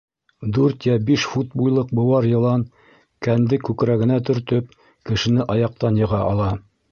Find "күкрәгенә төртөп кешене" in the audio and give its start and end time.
3.69-5.47